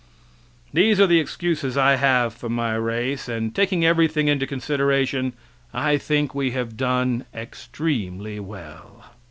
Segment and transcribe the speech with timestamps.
[0.73, 5.33] These are the excuses I have for my race, and taking everything into consideration,
[5.75, 9.03] I think we have done extremely well.